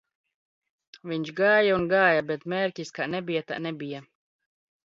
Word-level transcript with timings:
Viņš 1.11 1.29
gāja 1.41 1.75
un 1.81 1.85
gāja, 1.93 2.25
bet 2.31 2.47
mērķis 2.55 2.93
kā 2.99 3.09
nebija 3.15 3.47
tā 3.53 3.63
nebija 3.67 4.05